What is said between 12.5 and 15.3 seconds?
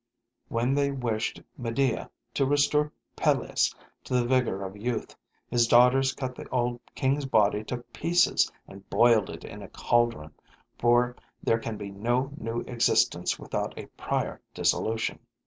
existence without a prior dissolution.